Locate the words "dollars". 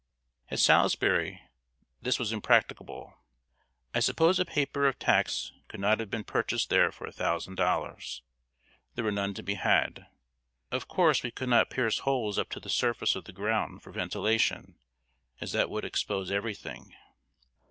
7.53-8.23